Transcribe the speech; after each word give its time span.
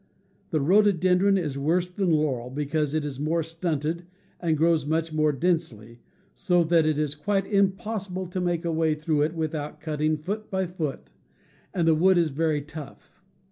The 0.49 0.59
rhododendron 0.59 1.37
is 1.37 1.59
worse 1.59 1.87
than 1.87 2.09
laurel, 2.09 2.49
because 2.49 2.95
it 2.95 3.05
is 3.05 3.19
more 3.19 3.43
stunted 3.43 4.07
and 4.39 4.57
grows 4.57 4.83
much 4.83 5.13
more 5.13 5.31
densely, 5.31 5.99
so 6.33 6.63
that 6.63 6.87
it 6.87 6.97
is 6.97 7.13
quite 7.13 7.45
impossible 7.45 8.25
to 8.25 8.41
make 8.41 8.65
a 8.65 8.71
way 8.71 8.95
through 8.95 9.21
it 9.21 9.35
without 9.35 9.79
cutting, 9.79 10.17
foot 10.17 10.49
by 10.49 10.65
foot; 10.65 11.11
and 11.71 11.87
the 11.87 11.93
wood 11.93 12.17
is 12.17 12.31
very 12.31 12.63
tough. 12.63 13.21